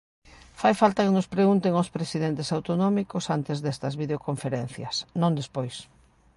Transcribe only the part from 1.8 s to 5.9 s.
presidentes autonómicos antes destas videoconferencias, non despois.